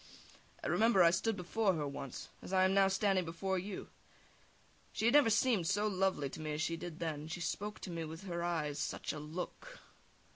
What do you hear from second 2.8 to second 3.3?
standing